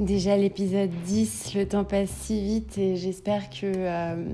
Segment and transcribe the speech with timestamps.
[0.00, 4.24] Déjà l'épisode 10, le temps passe si vite et j'espère que, euh,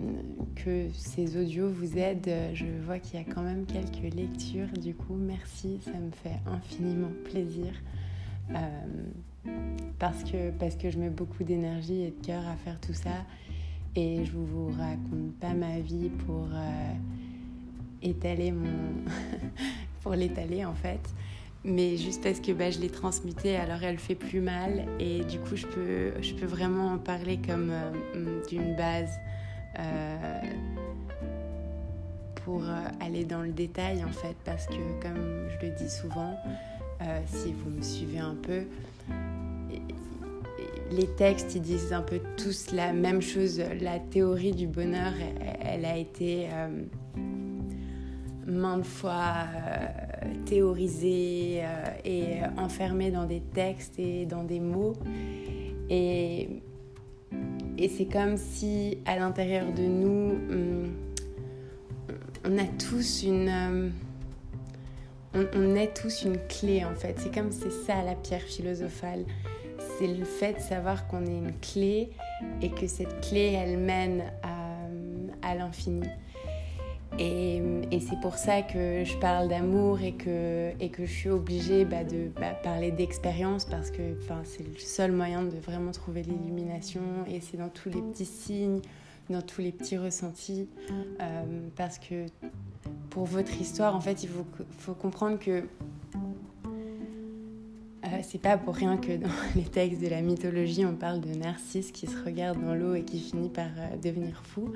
[0.54, 2.30] que ces audios vous aident.
[2.54, 6.38] Je vois qu'il y a quand même quelques lectures, du coup merci, ça me fait
[6.46, 7.72] infiniment plaisir.
[8.54, 9.50] Euh,
[9.98, 13.24] parce, que, parce que je mets beaucoup d'énergie et de cœur à faire tout ça
[13.96, 16.92] et je vous raconte pas ma vie pour euh,
[18.02, 18.70] étaler mon...
[20.00, 21.00] pour l'étaler en fait
[21.66, 24.86] mais juste parce que bah, je l'ai transmutée, alors elle fait plus mal.
[25.00, 29.10] Et du coup je peux, je peux vraiment en parler comme euh, d'une base
[29.78, 30.40] euh,
[32.44, 34.36] pour euh, aller dans le détail en fait.
[34.44, 36.38] Parce que comme je le dis souvent,
[37.26, 38.62] si vous me suivez un peu,
[40.90, 45.12] les textes ils disent un peu tous la même chose, la théorie du bonheur
[45.60, 46.48] elle, a été
[48.46, 49.86] maintes fois euh,
[50.44, 54.94] théorisé euh, et enfermé dans des textes et dans des mots.
[55.90, 56.62] Et,
[57.78, 60.94] et c'est comme si à l'intérieur de nous, hum,
[62.44, 63.48] on, a tous une...
[63.48, 63.88] Euh,
[65.34, 67.16] on, on, est tous une clé en fait.
[67.18, 69.24] C'est comme c'est ça la pierre philosophale.
[69.98, 72.10] C'est le fait de savoir qu'on est une clé
[72.62, 76.06] et que cette clé elle mène à, à l'infini.
[77.18, 77.62] Et,
[78.00, 82.04] c'est pour ça que je parle d'amour et que, et que je suis obligée bah,
[82.04, 84.02] de bah, parler d'expérience parce que
[84.44, 88.80] c'est le seul moyen de vraiment trouver l'illumination et c'est dans tous les petits signes,
[89.30, 90.68] dans tous les petits ressentis.
[91.20, 92.26] Euh, parce que
[93.10, 94.28] pour votre histoire, en fait, il
[94.78, 95.64] faut, comprendre que
[98.04, 101.34] euh, c'est pas pour rien que dans les textes de la mythologie, on parle de
[101.34, 104.70] Narcisse qui se regarde dans l'eau et qui finit par euh, devenir fou.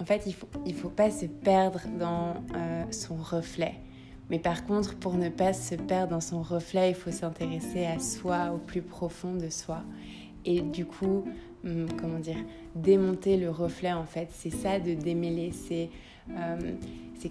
[0.00, 3.74] En fait, il ne faut, il faut pas se perdre dans euh, son reflet.
[4.30, 7.98] Mais par contre, pour ne pas se perdre dans son reflet, il faut s'intéresser à
[7.98, 9.82] soi, au plus profond de soi.
[10.44, 11.24] Et du coup,
[11.64, 12.38] hum, comment dire,
[12.74, 15.52] démonter le reflet, en fait, c'est ça de démêler.
[15.52, 15.90] C'est
[16.30, 16.72] euh,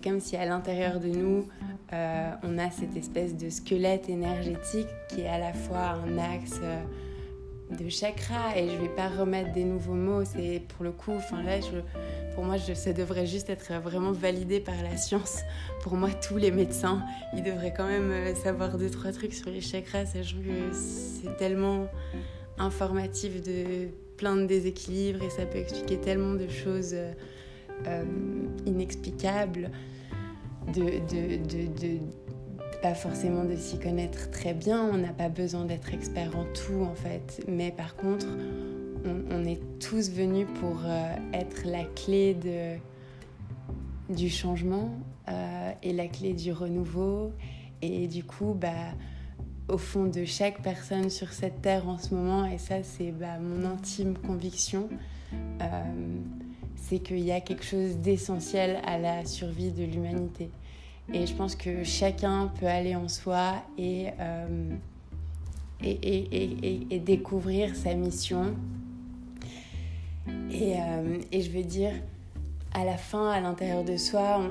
[0.04, 1.48] comme si à l'intérieur de nous,
[1.92, 6.62] euh, on a cette espèce de squelette énergétique qui est à la fois un axe
[7.72, 8.58] de chakra.
[8.58, 10.24] Et je vais pas remettre des nouveaux mots.
[10.24, 11.78] C'est pour le coup, enfin là, je
[12.36, 15.40] pour moi, ça devrait juste être vraiment validé par la science.
[15.82, 17.04] Pour moi, tous les médecins,
[17.36, 21.36] ils devraient quand même euh, savoir deux, trois trucs sur les chakras, sachant que c'est
[21.38, 21.88] tellement
[22.58, 27.12] informatif de plein de déséquilibres et ça peut expliquer tellement de choses euh,
[27.88, 28.04] euh,
[28.66, 29.72] inexplicables,
[30.76, 31.98] de,
[32.82, 36.84] pas forcément de s'y connaître très bien, on n'a pas besoin d'être expert en tout
[36.84, 38.28] en fait, mais par contre,
[39.06, 42.36] on, est tous venus pour euh, être la clé
[44.10, 44.92] du changement
[45.28, 47.32] euh, et la clé du renouveau.
[47.82, 48.70] Et du coup, bah,
[49.68, 53.40] au fond de chaque personne sur cette terre en ce moment, et ça c'est bah,
[53.40, 54.90] mon intime conviction,
[55.34, 55.66] euh,
[56.76, 60.50] c'est qu'il y a quelque chose d'essentiel à la survie de l'humanité.
[61.14, 64.08] Et je pense que chacun peut aller en soi et,
[65.84, 68.56] et, et découvrir sa mission
[70.62, 71.92] euh, et, je veux dire,
[72.74, 74.42] à la fin, à l'intérieur de soi,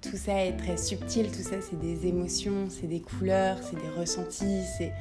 [0.00, 4.00] tout ça est très subtil, tout ça c'est des émotions, c'est des couleurs, c'est des
[4.00, 4.92] ressentis, c'est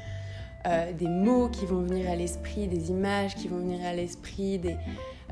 [0.68, 4.60] euh, des mots qui vont venir à l'esprit, des images qui vont venir à l'esprit,
[4.60, 4.76] des,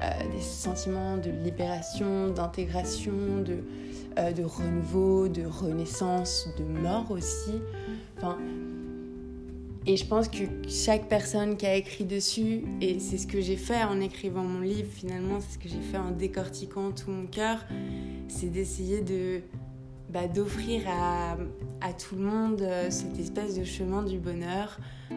[0.02, 3.63] euh, sentiments de libération, d'intégration, de,
[4.34, 7.62] de renouveau, de renaissance, de mort aussi.
[8.18, 8.38] Enfin,
[9.88, 13.56] et je pense que chaque personne qui a écrit dessus, et c'est ce que j'ai
[13.56, 17.25] fait en écrivant mon livre finalement, c'est ce que j'ai fait en décortiquant tout mon
[17.25, 17.66] cœur,
[18.28, 19.42] c'est d'essayer de
[20.09, 21.38] bah, d'offrir à,
[21.81, 24.78] à, tout le monde euh, cette espèce de chemin du bonheur,
[25.12, 25.16] euh,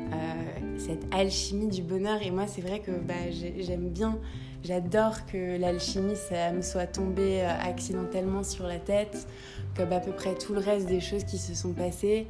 [0.78, 2.22] cette alchimie du bonheur.
[2.22, 4.18] Et moi, c'est vrai que bah, j'aime bien,
[4.64, 9.28] j'adore que l'alchimie, ça me soit tombé euh, accidentellement sur la tête,
[9.76, 12.26] comme à peu près tout le reste des choses qui se sont passées.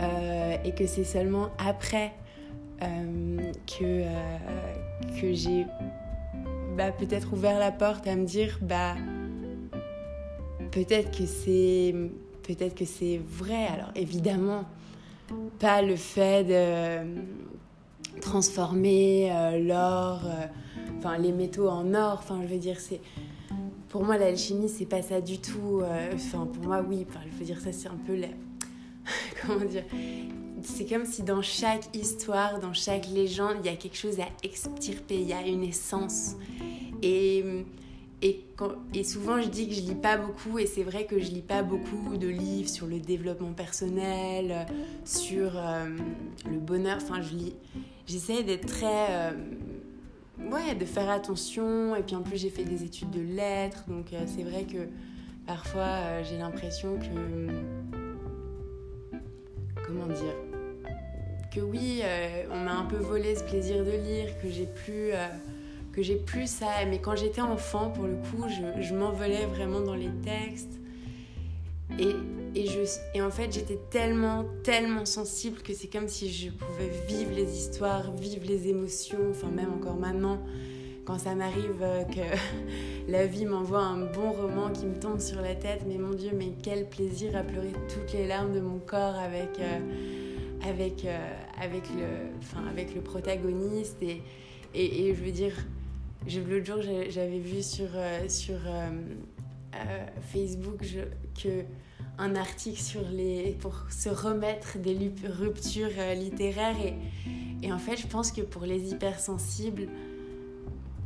[0.00, 2.12] Euh, et que c'est seulement après
[2.82, 4.08] euh, que, euh,
[5.20, 5.66] que j'ai
[6.76, 8.94] bah, peut-être ouvert la porte à me dire bah
[10.70, 11.94] peut-être que c'est
[12.42, 13.66] peut-être que c'est vrai.
[13.66, 14.64] Alors évidemment
[15.58, 20.22] pas le fait de transformer l'or
[20.98, 22.18] enfin les métaux en or.
[22.18, 23.00] Enfin je veux dire c'est
[23.88, 25.82] pour moi l'alchimie c'est pas ça du tout
[26.14, 28.28] enfin pour moi oui je veux dire ça c'est un peu la
[29.42, 29.84] comment dire?
[30.62, 34.28] C'est comme si dans chaque histoire, dans chaque légende, il y a quelque chose à
[34.42, 36.36] extirper, il y a une essence.
[37.02, 37.44] Et,
[38.22, 41.42] et, souvent je dis que je lis pas beaucoup et c'est vrai que je lis
[41.42, 44.66] pas beaucoup de livres sur le développement personnel,
[45.04, 45.52] sur
[46.50, 46.96] le bonheur.
[46.96, 47.54] Enfin, je lis.
[48.06, 49.34] J'essaie d'être très
[50.38, 51.94] ouais, de faire attention.
[51.96, 54.88] Et puis en plus, j'ai fait des études de lettres, donc euh, c'est vrai que
[55.46, 57.93] parfois euh, j'ai l'impression que.
[60.06, 60.34] Dire
[61.54, 65.10] Que oui, euh, on m'a un peu volé ce plaisir de lire, que j'ai plus.
[65.92, 69.80] que j'ai plus ça, mais quand j'étais enfant, pour le coup, je, je m'envolais vraiment
[69.80, 70.80] dans les textes.
[71.98, 72.14] Et,
[72.54, 72.80] et, je,
[73.14, 77.56] et en fait, j'étais tellement, tellement sensible que c'est comme si je pouvais vivre les
[77.56, 80.40] histoires, vivre les émotions, enfin même encore maintenant,
[81.04, 82.20] quand ça m'arrive euh, que
[83.10, 86.30] la vie m'envoie un bon roman qui me tombe sur la tête, mais mon Dieu,
[86.34, 89.80] mais quel plaisir à pleurer toutes les larmes de mon corps avec, euh,
[90.66, 91.18] avec, euh,
[91.60, 94.02] avec, le, enfin, avec le protagoniste.
[94.02, 94.22] Et,
[94.74, 95.54] et, je veux dire,
[96.48, 96.78] l'autre jour,
[97.10, 97.90] j'avais vu sur,
[98.28, 98.56] sur
[100.32, 100.84] Facebook
[101.40, 101.64] que
[102.16, 104.96] un article sur les pour se remettre des
[105.26, 106.94] ruptures littéraires et,
[107.64, 109.88] et en fait je pense que pour les hypersensibles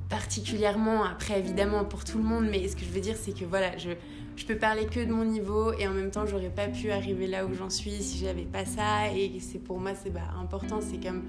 [0.08, 3.44] particulièrement après évidemment pour tout le monde mais ce que je veux dire c'est que
[3.44, 3.90] voilà je
[4.36, 7.26] je peux parler que de mon niveau et en même temps j'aurais pas pu arriver
[7.26, 10.80] là où j'en suis si j'avais pas ça et c'est pour moi c'est bah, important
[10.80, 11.24] c'est comme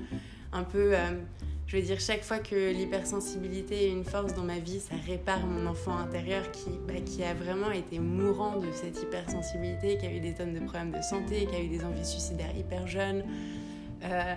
[0.51, 1.11] un peu euh,
[1.69, 5.45] je veux dire, chaque fois que l'hypersensibilité est une force dans ma vie, ça répare
[5.45, 10.11] mon enfant intérieur qui, bah, qui a vraiment été mourant de cette hypersensibilité, qui a
[10.11, 13.23] eu des tonnes de problèmes de santé, qui a eu des envies suicidaires hyper jeunes,
[14.03, 14.33] euh,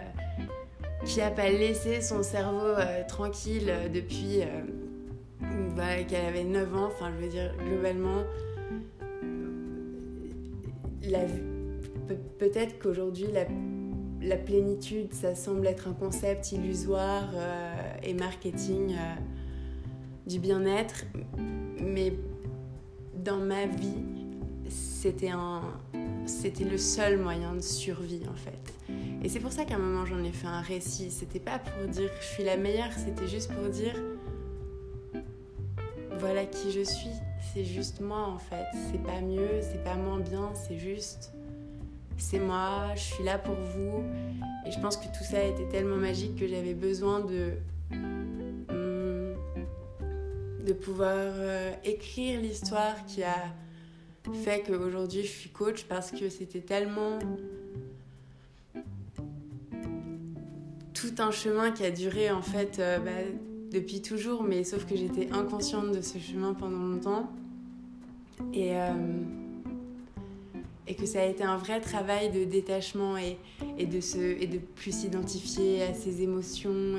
[1.04, 4.40] qui n'a pas laissé son cerveau euh, tranquille euh, depuis
[5.76, 6.86] bah, qu'elle avait 9 ans.
[6.86, 8.22] Enfin, je veux dire, globalement,
[12.38, 13.44] peut-être qu'aujourd'hui, la
[14.22, 19.14] la plénitude, ça semble être un concept illusoire euh, et marketing euh,
[20.26, 21.04] du bien-être,
[21.80, 22.14] mais
[23.16, 24.04] dans ma vie,
[24.68, 25.62] c'était un,
[26.26, 28.92] c'était le seul moyen de survie en fait.
[29.22, 31.10] Et c'est pour ça qu'à un moment j'en ai fait un récit.
[31.10, 33.94] C'était pas pour dire je suis la meilleure, c'était juste pour dire
[36.18, 37.10] voilà qui je suis.
[37.52, 38.66] C'est juste moi en fait.
[38.90, 41.32] C'est pas mieux, c'est pas moins bien, c'est juste
[42.22, 44.04] c'est moi, je suis là pour vous.
[44.64, 47.54] Et je pense que tout ça été tellement magique que j'avais besoin de,
[47.90, 49.34] hmm,
[50.64, 53.52] de pouvoir euh, écrire l'histoire qui a
[54.34, 57.18] fait qu'aujourd'hui je suis coach parce que c'était tellement
[60.94, 63.10] tout un chemin qui a duré en fait euh, bah,
[63.72, 67.30] depuis toujours, mais sauf que j'étais inconsciente de ce chemin pendant longtemps.
[68.52, 68.76] Et.
[68.76, 68.92] Euh,
[70.94, 73.38] que ça a été un vrai travail de détachement et,
[73.78, 76.96] et de, plus s'identifier à ses émotions.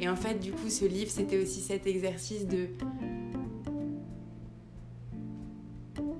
[0.00, 2.68] Et en fait, du coup, ce livre, c'était aussi cet exercice de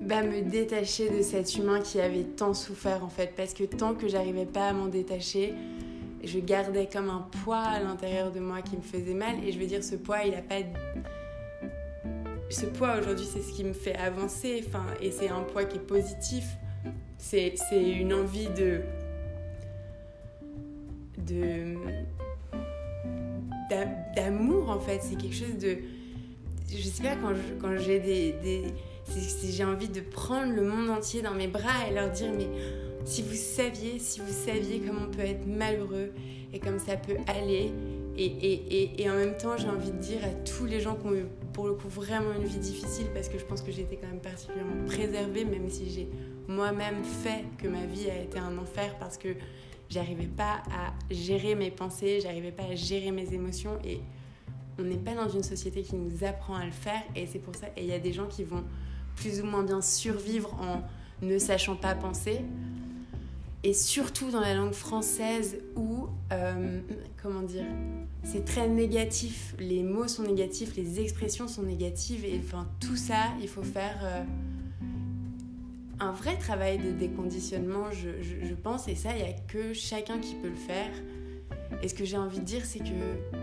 [0.05, 3.33] bah, me détacher de cet humain qui avait tant souffert, en fait.
[3.35, 5.53] Parce que tant que j'arrivais pas à m'en détacher,
[6.23, 9.35] je gardais comme un poids à l'intérieur de moi qui me faisait mal.
[9.45, 10.61] Et je veux dire, ce poids, il a pas
[12.49, 14.63] ce poids aujourd'hui, c'est ce qui me fait avancer.
[14.67, 16.45] Enfin, et c'est un poids qui est positif.
[17.17, 18.81] C'est une envie de.
[21.17, 21.75] de
[24.15, 25.77] d'amour en fait c'est quelque chose de
[26.69, 28.65] je sais pas quand quand j'ai des,
[29.49, 32.47] j'ai envie de prendre le monde entier dans mes bras et leur dire mais
[33.05, 36.11] si vous saviez si vous saviez comment on peut être malheureux
[36.53, 37.71] et comme ça peut aller
[38.17, 41.05] et, et, et, en même temps j'ai envie de dire à tous les gens qui
[41.07, 43.97] ont eu pour le coup vraiment une vie difficile parce que je pense que été
[43.97, 46.09] quand même particulièrement préservée même si j'ai
[46.47, 49.29] moi-même fait que ma vie a été un enfer parce que
[49.89, 53.99] j'arrivais pas à gérer mes pensées, j'arrivais pas à gérer mes émotions et
[54.79, 57.55] on n'est pas dans une société qui nous apprend à le faire et c'est pour
[57.55, 58.63] ça et il y a des gens qui vont
[59.15, 60.81] plus ou moins bien survivre en
[61.25, 62.41] ne sachant pas penser
[63.63, 66.81] et surtout dans la langue française où euh,
[67.21, 67.65] comment dire
[68.23, 73.31] c'est très négatif les mots sont négatifs les expressions sont négatives et enfin tout ça
[73.41, 74.23] il faut faire euh,
[75.99, 80.35] un vrai travail de déconditionnement, je, pense, et ça, il n'y a que chacun qui
[80.35, 80.91] peut le faire.
[81.81, 83.35] Et ce que j'ai envie de dire, c'est que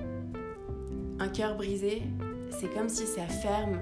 [1.19, 2.03] un cœur brisé,
[2.51, 3.79] c'est comme si ça ferme.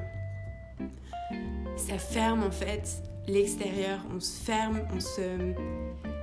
[1.86, 4.00] Ça ferme en fait l'extérieur.
[4.14, 5.54] On se ferme, on se.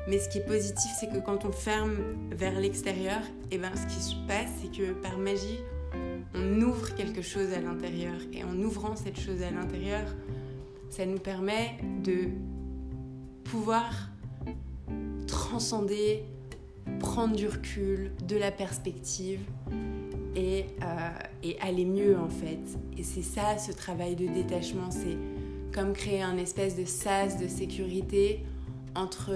[0.07, 1.95] Mais ce qui est positif, c'est que quand on ferme
[2.31, 3.19] vers l'extérieur,
[3.51, 5.59] eh ben ce qui se passe, c'est que par magie,
[6.33, 8.15] on ouvre quelque chose à l'intérieur.
[8.31, 10.05] Et en ouvrant cette chose à l'intérieur,
[10.89, 12.29] ça nous permet de
[13.43, 14.09] pouvoir
[15.27, 16.23] transcender,
[16.99, 19.41] prendre du recul, de la perspective
[20.35, 20.67] et,
[21.43, 22.59] et aller mieux en fait.
[22.97, 25.17] Et c'est ça ce travail de détachement, c'est
[25.77, 28.39] comme créer un espèce de sas de sécurité
[28.95, 29.31] entre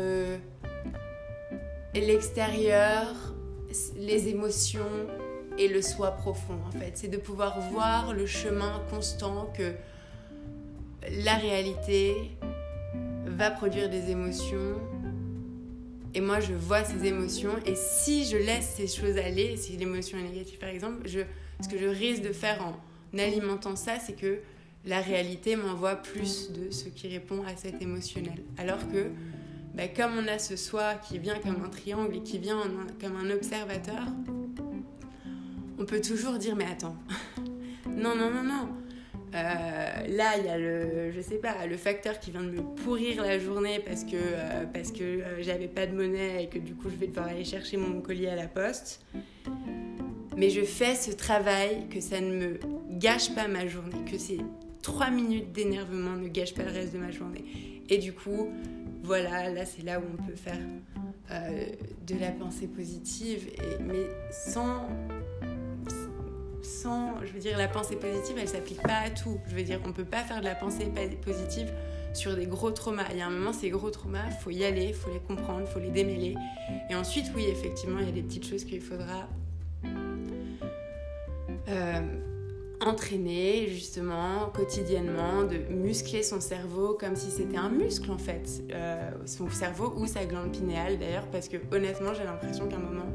[1.93, 3.13] l'extérieur,
[3.95, 5.05] les émotions
[5.59, 6.93] et le soi profond en fait.
[6.95, 9.73] C'est de pouvoir voir le chemin constant que
[11.23, 12.15] la réalité
[13.27, 14.81] va produire des émotions
[16.15, 20.17] et moi je vois ces émotions et si je laisse ces choses aller, si l'émotion
[20.17, 21.19] est négative par exemple, je,
[21.61, 24.39] ce que je risque de faire en alimentant ça, c'est que
[24.85, 28.41] la réalité m'envoie plus de ce qui répond à cet émotionnel.
[28.57, 29.11] Alors que,
[29.75, 32.63] bah, comme on a ce soi qui vient comme un triangle et qui vient
[32.99, 34.07] comme un observateur,
[35.77, 36.95] on peut toujours dire mais attends,
[37.87, 38.69] non, non, non, non.
[39.33, 42.61] Euh, là, il y a le, je sais pas, le facteur qui vient de me
[42.61, 46.59] pourrir la journée parce que, euh, parce que euh, j'avais pas de monnaie et que
[46.59, 49.05] du coup je vais devoir aller chercher mon collier à la poste.
[50.35, 52.59] Mais je fais ce travail que ça ne me
[52.89, 54.39] gâche pas ma journée, que c'est
[54.81, 57.43] 3 minutes d'énervement ne gâchent pas le reste de ma journée.
[57.89, 58.49] Et du coup,
[59.03, 60.59] voilà, là c'est là où on peut faire
[61.31, 61.65] euh,
[62.07, 64.87] de la pensée positive, mais sans,
[66.61, 69.39] sans, je veux dire, la pensée positive, elle s'applique pas à tout.
[69.47, 70.91] Je veux dire, on peut pas faire de la pensée
[71.23, 71.71] positive
[72.13, 73.05] sur des gros traumas.
[73.11, 75.79] Il y a un moment, ces gros traumas, faut y aller, faut les comprendre, faut
[75.79, 76.35] les démêler.
[76.89, 79.29] Et ensuite, oui, effectivement, il y a des petites choses qu'il faudra
[81.69, 82.01] euh,
[82.81, 89.11] entraîner justement quotidiennement, de muscler son cerveau comme si c'était un muscle en fait, euh,
[89.25, 93.05] son cerveau ou sa glande pinéale d'ailleurs, parce que honnêtement, j'ai l'impression qu'à un moment,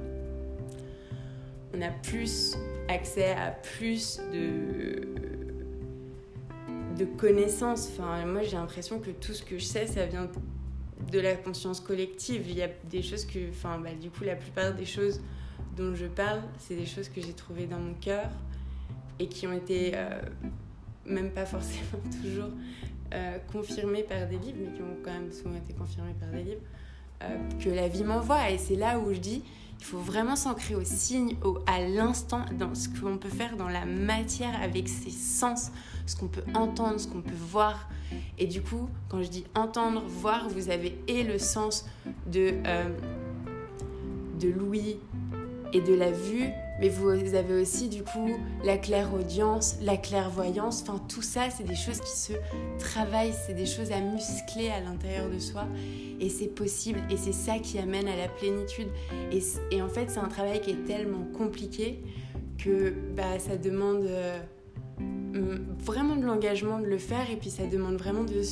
[1.75, 2.57] on a plus
[2.89, 5.01] accès à plus de,
[6.97, 7.91] de connaissances.
[7.93, 10.31] Enfin, moi, j'ai l'impression que tout ce que je sais, ça vient
[11.11, 12.49] de la conscience collective.
[12.49, 15.21] Il y a des choses que, enfin, bah, du coup, la plupart des choses
[15.77, 18.31] dont je parle, c'est des choses que j'ai trouvées dans mon cœur
[19.19, 20.21] et qui ont été euh,
[21.05, 22.51] même pas forcément toujours
[23.15, 26.43] euh, confirmées par des livres, mais qui ont quand même souvent été confirmées par des
[26.43, 26.63] livres,
[27.23, 28.51] euh, que la vie m'envoie.
[28.51, 29.43] Et c'est là où je dis,
[29.79, 33.69] il faut vraiment s'ancrer au signe, au, à l'instant, dans ce qu'on peut faire dans
[33.69, 35.71] la matière avec ses sens,
[36.07, 37.89] ce qu'on peut entendre, ce qu'on peut voir.
[38.39, 41.87] Et du coup, quand je dis entendre, voir, vous avez et le sens
[42.27, 42.55] de,
[44.41, 44.99] de l'ouïe
[45.73, 51.01] et de la vue, mais vous avez aussi du coup la clairaudience, la clairvoyance, enfin
[51.09, 52.33] tout ça c'est des choses qui se
[52.79, 55.67] travaillent, c'est des choses à muscler à l'intérieur de soi.
[56.19, 57.01] Et c'est possible.
[57.11, 58.89] Et c'est ça qui amène à la plénitude.
[59.31, 62.03] Et, en fait c'est un travail qui est tellement compliqué
[62.59, 64.39] que bah, ça demande euh,
[65.79, 67.31] vraiment de l'engagement de le faire.
[67.31, 68.43] Et puis ça demande vraiment de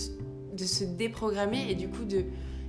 [0.64, 2.25] se déprogrammer et du coup de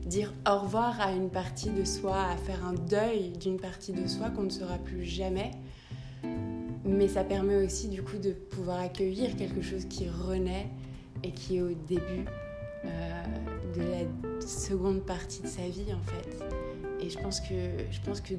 [0.05, 4.07] dire au revoir à une partie de soi, à faire un deuil d'une partie de
[4.07, 5.51] soi qu'on ne sera plus jamais.
[6.85, 10.67] Mais ça permet aussi du coup de pouvoir accueillir quelque chose qui renaît
[11.24, 12.25] et qui est au début
[12.85, 13.24] euh,
[13.75, 16.43] de la seconde partie de sa vie en fait.
[17.03, 17.55] Et je pense que,
[17.89, 18.35] je pense que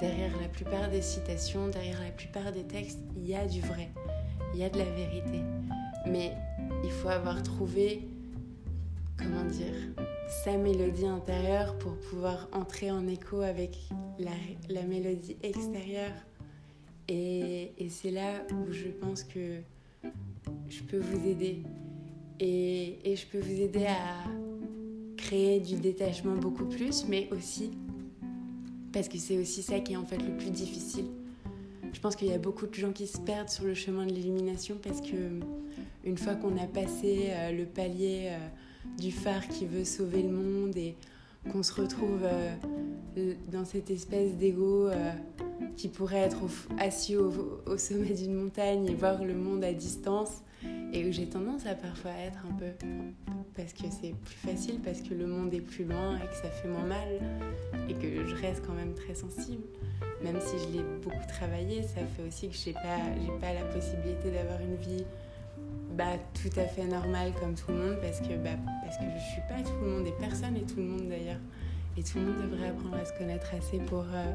[0.00, 3.90] derrière la plupart des citations, derrière la plupart des textes, il y a du vrai,
[4.54, 5.42] il y a de la vérité.
[6.06, 6.32] Mais
[6.82, 8.08] il faut avoir trouvé,
[9.18, 9.74] comment dire,
[10.28, 13.78] sa mélodie intérieure pour pouvoir entrer en écho avec
[14.18, 16.12] la, mélodie extérieure.
[17.08, 19.60] Et, c'est là où je pense que
[20.68, 21.62] je peux vous aider.
[22.40, 24.28] Et, et je peux vous aider à
[25.16, 27.70] créer du détachement beaucoup plus, mais aussi
[28.94, 31.06] parce que c'est aussi ça qui est en fait le plus difficile.
[31.92, 34.12] Je pense qu'il y a beaucoup de gens qui se perdent sur le chemin de
[34.12, 35.40] l'élimination parce que
[36.04, 38.38] une fois qu'on a passé euh, le palier euh,
[38.98, 40.96] du phare qui veut sauver le monde et
[41.50, 45.12] qu'on se retrouve euh, dans cette espèce d'ego euh,
[45.76, 46.40] qui pourrait être
[46.78, 47.32] assis au,
[47.76, 50.42] sommet d'une montagne et voir le monde à distance
[50.92, 52.86] et où j'ai tendance à parfois être un peu
[53.56, 56.50] parce que c'est plus facile, parce que le monde est plus loin et que ça
[56.50, 57.08] fait moins mal
[57.88, 59.62] et que je reste quand même très sensible.
[60.22, 62.98] Même si je l'ai beaucoup travaillé, ça fait aussi que j'ai pas,
[63.40, 65.04] pas la possibilité d'avoir une vie
[65.96, 68.50] bah, tout à fait normal comme tout le monde parce que, bah,
[68.82, 71.40] parce que je suis pas tout le monde et personne et tout le monde d'ailleurs.
[71.96, 74.32] Et tout le monde devrait apprendre à se connaître assez pour, euh,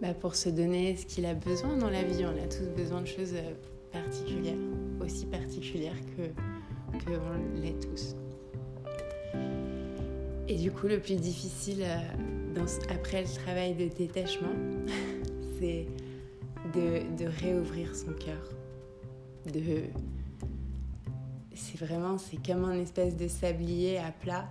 [0.00, 2.24] bah, pour se donner ce qu'il a besoin dans la vie.
[2.24, 3.54] On a tous besoin de choses euh,
[3.92, 4.54] particulières,
[5.00, 6.22] aussi particulières que,
[7.04, 8.14] que on l'est tous.
[10.46, 11.96] Et du coup, le plus difficile euh,
[12.54, 14.54] dans, après le travail de détachement,
[15.58, 15.86] c'est
[16.74, 18.52] de, de réouvrir son cœur,
[19.52, 19.88] de
[21.54, 24.48] c'est vraiment, c'est comme un espèce de sablier à plat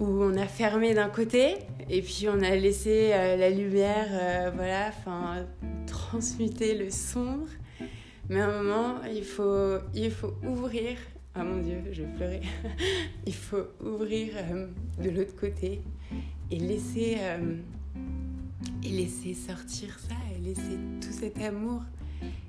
[0.00, 1.56] où on a fermé d'un côté
[1.90, 5.46] et puis on a laissé euh, la lumière, euh, voilà, enfin,
[5.86, 7.48] transmuter le sombre.
[8.28, 10.98] Mais à un moment, il faut, il faut ouvrir.
[11.34, 12.40] Ah mon Dieu, je vais pleurer.
[13.26, 14.66] il faut ouvrir euh,
[15.02, 15.80] de l'autre côté
[16.50, 17.18] et laisser,
[18.82, 21.82] et laisser sortir ça, et laisser tout cet amour.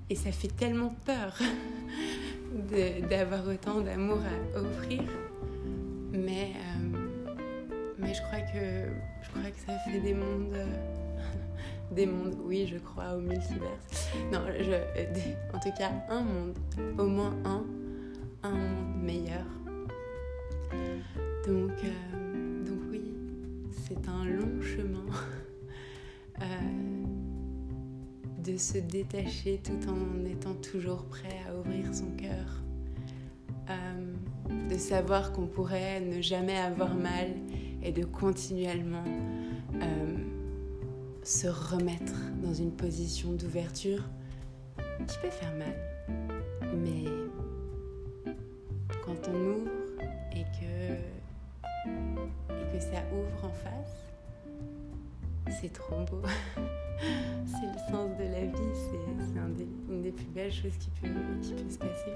[0.10, 1.38] Et ça fait tellement peur
[3.10, 4.20] d'avoir autant d'amour
[4.56, 5.04] à offrir.
[6.12, 6.98] Mais, euh,
[7.98, 8.90] mais je, crois que,
[9.22, 10.58] je crois que ça fait des mondes.
[11.92, 14.10] des mondes, oui, je crois au multiverse.
[14.32, 16.58] Non, je, en tout cas, un monde,
[16.98, 17.64] au moins un,
[18.44, 19.46] un monde meilleur.
[21.48, 23.02] Donc, euh, donc oui,
[23.88, 25.06] c'est un long chemin
[26.42, 26.46] euh,
[28.44, 31.39] de se détacher tout en étant toujours prêt
[31.92, 32.64] son cœur.
[33.70, 34.14] Euh,
[34.70, 37.28] de savoir qu'on pourrait ne jamais avoir mal
[37.84, 39.04] et de continuellement
[41.30, 44.04] se remettre dans une position d'ouverture
[45.08, 45.76] qui peut faire mal.
[46.76, 47.06] Mais
[49.06, 49.70] quand on ouvre
[50.32, 50.94] et que,
[52.52, 54.06] et que ça ouvre en face,
[55.62, 56.24] c'est trop beau.
[57.46, 61.08] c'est le sens de la vie, c'est une des plus belles choses qui peut,
[61.42, 62.14] qui peut se passer.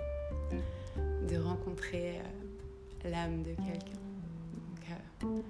[1.28, 4.00] De rencontrer euh, l'âme de quelqu'un.
[5.24, 5.42] Euh,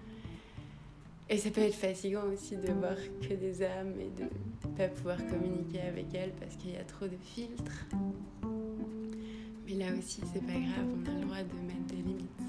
[1.30, 4.88] et ça peut être fatigant aussi de voir que des âmes et de ne pas
[4.88, 7.88] pouvoir communiquer avec elles parce qu'il y a trop de filtres.
[9.66, 12.42] Mais là aussi, c'est pas grave, on a le droit de mettre des limites.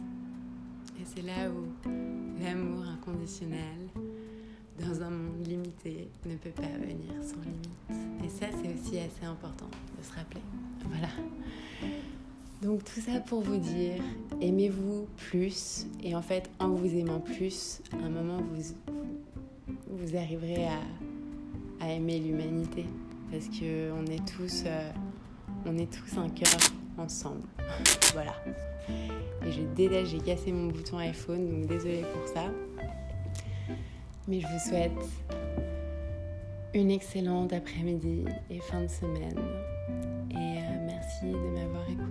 [1.01, 1.89] Et c'est là où
[2.43, 3.89] l'amour inconditionnel,
[4.81, 8.25] dans un monde limité, ne peut pas venir sans limite.
[8.25, 10.41] Et ça, c'est aussi assez important de se rappeler.
[10.89, 11.09] Voilà.
[12.63, 14.03] Donc tout ça pour vous dire,
[14.41, 18.63] aimez-vous plus et en fait en vous aimant plus, à un moment vous,
[19.91, 22.87] vous arriverez à, aimer l'humanité
[23.31, 24.91] parce que on est tous, euh,
[25.77, 26.59] est tous un cœur
[26.97, 27.43] ensemble.
[28.15, 28.35] voilà.
[29.45, 32.47] Et j'ai j'ai cassé mon bouton iPhone donc désolée pour ça.
[34.27, 34.93] Mais je vous souhaite
[36.73, 39.39] une excellente après-midi et fin de semaine.
[40.31, 42.04] Et euh, merci de m'avoir écouté.